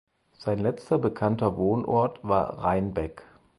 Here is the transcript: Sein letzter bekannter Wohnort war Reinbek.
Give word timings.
Sein 0.39 0.57
letzter 0.57 0.97
bekannter 0.97 1.57
Wohnort 1.57 2.21
war 2.23 2.57
Reinbek. 2.57 3.21